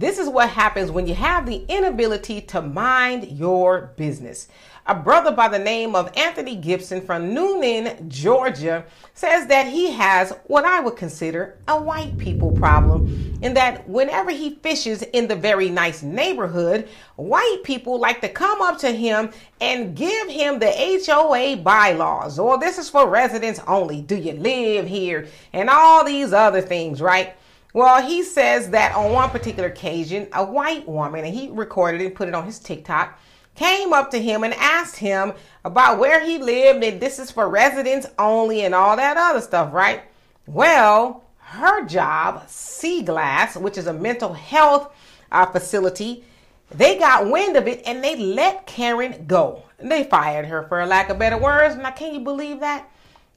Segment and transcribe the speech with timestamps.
[0.00, 4.48] This is what happens when you have the inability to mind your business.
[4.86, 10.32] A brother by the name of Anthony Gibson from Newnan, Georgia, says that he has
[10.46, 15.36] what I would consider a white people problem, in that whenever he fishes in the
[15.36, 19.28] very nice neighborhood, white people like to come up to him
[19.60, 24.00] and give him the HOA bylaws, or this is for residents only.
[24.00, 25.28] Do you live here?
[25.52, 27.34] And all these other things, right?
[27.72, 32.14] Well, he says that on one particular occasion, a white woman, and he recorded and
[32.14, 33.18] put it on his TikTok,
[33.54, 37.48] came up to him and asked him about where he lived and this is for
[37.48, 40.02] residents only and all that other stuff, right?
[40.46, 44.92] Well, her job, Sea Glass, which is a mental health
[45.30, 46.24] uh, facility,
[46.70, 49.64] they got wind of it and they let Karen go.
[49.78, 51.76] They fired her for a lack of better words.
[51.76, 52.88] Now, can you believe that?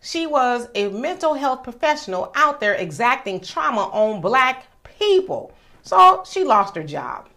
[0.00, 4.66] She was a mental health professional out there exacting trauma on black
[4.98, 5.52] people.
[5.82, 7.28] So she lost her job.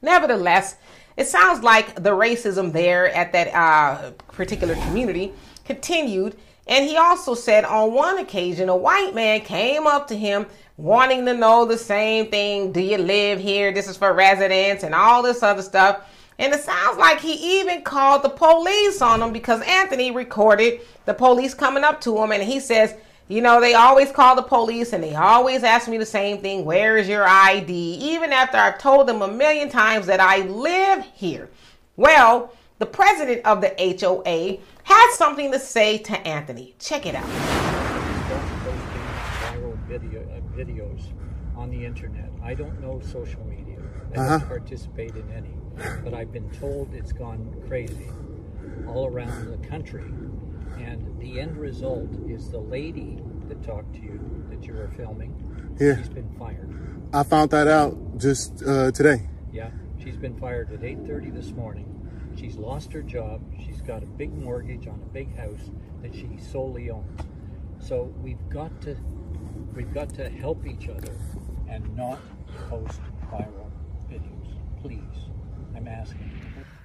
[0.00, 0.76] Nevertheless,
[1.16, 5.32] it sounds like the racism there at that uh, particular community
[5.64, 6.36] continued.
[6.68, 11.26] And he also said on one occasion, a white man came up to him wanting
[11.26, 12.70] to know the same thing.
[12.70, 13.72] Do you live here?
[13.72, 16.06] This is for residents and all this other stuff.
[16.38, 21.14] And it sounds like he even called the police on him because Anthony recorded the
[21.14, 22.94] police coming up to him and he says,
[23.26, 26.64] you know, they always call the police and they always ask me the same thing
[26.64, 27.72] where is your ID?
[27.72, 31.50] Even after I've told them a million times that I live here.
[31.96, 36.76] Well, the president of the HOA had something to say to Anthony.
[36.78, 37.26] Check it out.
[39.42, 41.02] Viral video, uh, videos
[41.56, 42.30] on the internet.
[42.42, 43.76] I don't know social media.
[44.14, 44.38] I uh-huh.
[44.38, 45.58] don't participate in any
[46.04, 48.10] but I've been told it's gone crazy
[48.86, 50.04] all around the country.
[50.78, 55.76] And the end result is the lady that talked to you that you were filming.
[55.80, 55.96] Yeah.
[55.98, 56.74] She's been fired.
[57.12, 59.28] I found that out just uh, today.
[59.52, 59.70] Yeah,
[60.02, 61.94] she's been fired at 8:30 this morning.
[62.36, 63.40] She's lost her job.
[63.64, 65.70] She's got a big mortgage on a big house
[66.02, 67.20] that she solely owns.
[67.80, 68.96] So we've got to
[69.74, 71.16] we've got to help each other
[71.68, 72.20] and not
[72.68, 73.00] post
[73.32, 73.67] viral
[74.10, 75.00] videos, please.
[75.76, 76.28] I'm asking.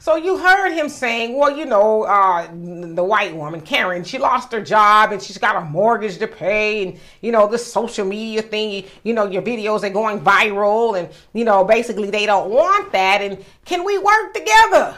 [0.00, 4.50] So you heard him saying, well, you know, uh, the white woman, Karen, she lost
[4.50, 8.40] her job and she's got a mortgage to pay and, you know, the social media
[8.40, 12.90] thing, you know, your videos are going viral and, you know, basically they don't want
[12.92, 13.20] that.
[13.20, 14.96] And can we work together?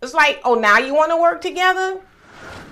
[0.00, 2.00] It's like, oh, now you want to work together?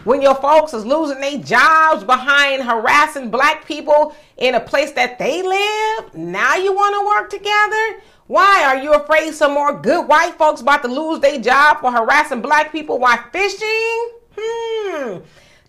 [0.05, 5.19] When your folks is losing their jobs behind harassing black people in a place that
[5.19, 8.03] they live, now you want to work together?
[8.27, 11.93] Why are you afraid some more good white folks about to lose their job for
[11.93, 14.11] harassing black people while fishing?
[14.37, 15.19] Hmm.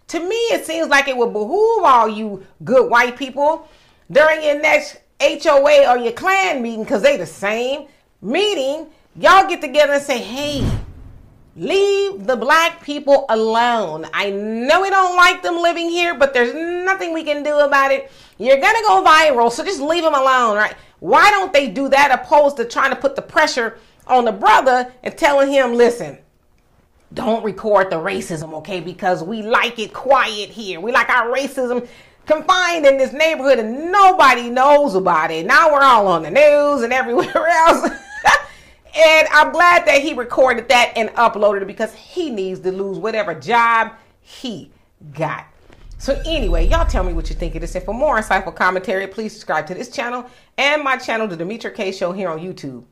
[0.07, 3.67] To me, it seems like it would behoove all you good white people
[4.09, 7.88] during your next HOA or your Klan meeting, because they the same
[8.21, 10.65] meeting, y'all get together and say, hey,
[11.57, 14.05] leave the black people alone.
[14.13, 17.91] I know we don't like them living here, but there's nothing we can do about
[17.91, 18.11] it.
[18.38, 20.75] You're gonna go viral, so just leave them alone, right?
[21.05, 23.77] Why don't they do that opposed to trying to put the pressure
[24.07, 26.17] on the brother and telling him, listen,
[27.13, 28.79] don't record the racism, okay?
[28.79, 30.81] Because we like it quiet here.
[30.81, 31.88] We like our racism
[32.25, 35.45] confined in this neighborhood and nobody knows about it.
[35.45, 37.88] Now we're all on the news and everywhere else.
[38.95, 42.97] and I'm glad that he recorded that and uploaded it because he needs to lose
[42.97, 44.71] whatever job he
[45.13, 45.45] got.
[45.97, 47.75] So anyway, y'all tell me what you think of this.
[47.75, 51.73] And for more insightful commentary, please subscribe to this channel and my channel, The Demetra
[51.73, 52.83] Kaye Show here on YouTube.